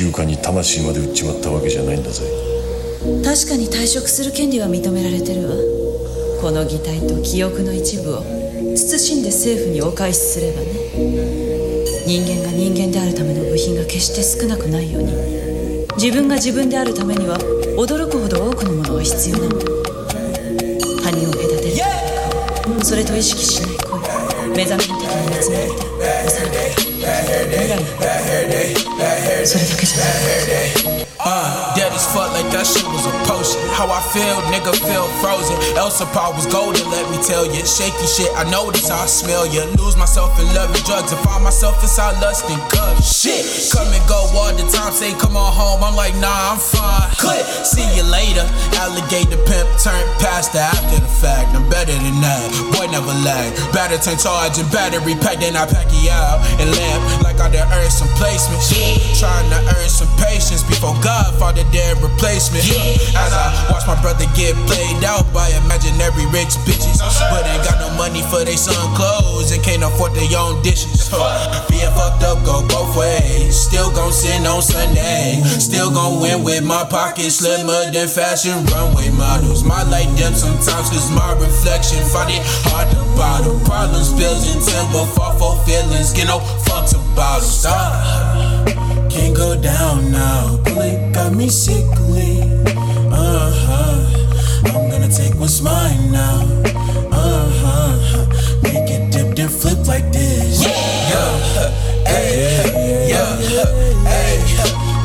[0.00, 2.24] 休暇に魂まで売っちまったわけじゃないんだぜ。
[3.22, 5.52] 確かに退職する権利は認められてるわ。
[6.40, 8.24] この擬態と記憶の一部を
[8.74, 10.72] 慎んで政府にお返しすればね。
[12.08, 15.12] 人間が人間であるための部品が決して少なくないように。
[16.00, 17.36] 自分が自分であるためには
[17.76, 19.60] 驚くほど多くのものが必要なの。
[21.04, 21.84] 他人を隔てる
[22.64, 24.00] 顔それと意識しない声
[24.56, 25.76] 目覚めの時に見つめられて
[26.24, 26.80] 幼く
[27.52, 28.79] 未来な
[29.44, 30.00] sorry for kissing.
[30.46, 30.89] day.
[33.76, 35.56] How I feel, nigga feel frozen.
[35.76, 37.64] Elsa Paul was golden, let me tell you.
[37.64, 39.64] Shaky shit, I notice I smell you.
[39.80, 43.06] Lose myself in love and drugs and find myself inside lust and guts.
[43.06, 44.92] Shit, come and go all the time.
[44.92, 45.82] Say, come on home.
[45.84, 47.08] I'm like, nah, I'm fine.
[47.16, 48.44] Click, see you later.
[48.80, 51.52] Alligator pimp turn pastor after the fact.
[51.54, 52.44] I'm better than that.
[52.74, 53.52] Boy, never lag.
[53.72, 57.48] Better turn charge and battery pack, then I pack you out and lamp like I
[57.50, 58.60] done earned some placement.
[59.16, 61.09] Trying to earn some patience before God.
[61.50, 62.62] Godfather their replacement.
[63.18, 67.78] As I watch my brother get played out by imaginary rich bitches, but ain't got
[67.82, 71.10] no money for their son clothes and can't afford their own dishes.
[71.68, 73.58] Being fucked up go both ways.
[73.58, 75.42] Still gon' sin on Sunday.
[75.58, 79.64] Still gon' win with my pockets slimmer than fashion runway models.
[79.64, 83.58] My light dim sometimes cause my reflection find it hard to bottle.
[83.66, 86.12] Problems, bills, and temper, fall for feelings.
[86.12, 87.50] Get no fucks about them.
[87.50, 88.29] Stop
[91.30, 92.42] Got me sickly.
[93.12, 94.66] Uh huh.
[94.66, 96.42] I'm gonna take what's mine now.
[97.12, 98.26] Uh huh.
[98.64, 100.60] Make it dip and flip like this.
[100.60, 100.74] Yeah.
[101.14, 101.70] Yeah.
[102.10, 103.10] Hey.
[103.10, 103.36] Yeah.
[104.10, 104.42] Hey.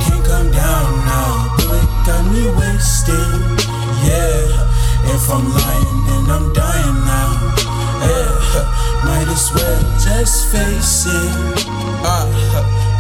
[0.02, 1.54] Can't come down now.
[1.58, 3.62] Bullet got me wasted.
[4.02, 5.14] Yeah.
[5.14, 7.54] If I'm lying, then I'm dying now.
[8.02, 9.06] Yeah.
[9.06, 11.68] Might as well just face it.
[12.02, 12.26] Uh,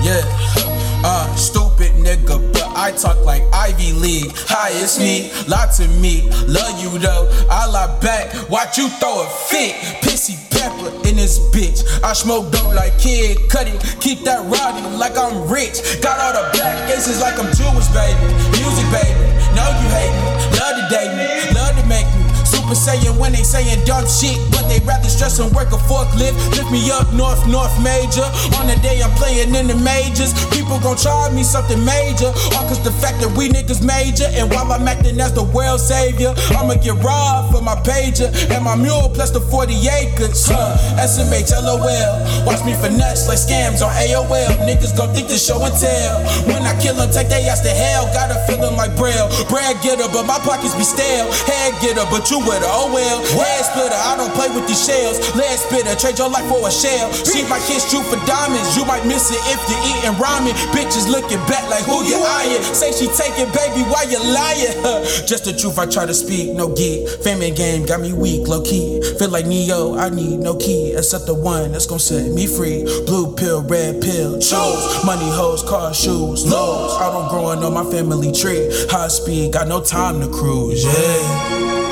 [0.03, 0.21] yeah.
[1.03, 1.64] Uh, but
[2.85, 4.29] I talk like Ivy League.
[4.45, 6.29] Hi, it's me, lot to me.
[6.45, 9.73] Love you though, I lie back, watch you throw a fit.
[10.05, 11.81] Pissy pepper in this bitch.
[12.05, 15.81] I smoke dope like Kid Cudi, keep that rowdy like I'm rich.
[16.05, 18.21] Got all the black faces like I'm Jewish, baby.
[18.53, 19.33] Music, baby.
[19.57, 20.29] Know you hate me,
[20.61, 21.25] love to date me,
[22.75, 26.35] Super Saiyan when they saying dumb shit, but they rather stress and work a forklift.
[26.55, 28.25] Lift me up, North, North Major.
[28.59, 32.31] On the day I'm playing in the majors, people gon' charge me something major.
[32.55, 35.79] All cause the fact that we niggas major, and while I'm acting as the world
[35.79, 40.43] savior, I'ma get robbed for my pager and my mule plus the 40 acres.
[40.47, 40.75] Huh.
[40.99, 41.79] SMH, LOL.
[42.45, 44.51] Watch me finesse like scams on AOL.
[44.67, 46.19] Niggas gon' think this show and tell.
[46.47, 48.05] When I kill them, take they ass to hell.
[48.11, 49.31] Got a feeling like Braille.
[49.47, 51.31] Brad getter, but my pockets be stale.
[51.47, 53.23] Head getter, but you with Oh well.
[53.55, 55.19] Head splitter, I don't play with these shells.
[55.35, 57.07] Lead spitter, trade your life for a shell.
[57.13, 58.75] She might kiss you for diamonds.
[58.75, 60.51] You might miss it if you're eating ramen.
[60.75, 62.61] Bitches looking back like who you eyeing.
[62.75, 64.75] Say she taking baby, why you lying?
[65.29, 66.53] Just the truth, I try to speak.
[66.53, 67.07] No geek.
[67.23, 69.01] Family game got me weak, low key.
[69.17, 72.83] Feel like Neo, I need no key except the one that's gonna set me free.
[73.05, 75.05] Blue pill, red pill, choose.
[75.05, 76.97] Money, hoes, cars, shoes, lows.
[76.99, 78.67] I don't growing on my family tree.
[78.89, 81.84] High speed, got no time to cruise, yeah.